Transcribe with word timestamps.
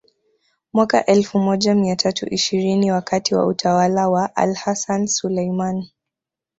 Mwaka 0.73 1.05
elfu 1.05 1.39
moja 1.39 1.75
mia 1.75 1.95
tatu 1.95 2.25
ishirini 2.33 2.91
wakati 2.91 3.35
wa 3.35 3.45
utawala 3.47 4.09
wa 4.09 4.35
AlHassan 4.35 5.07
Sulaiman 5.07 5.87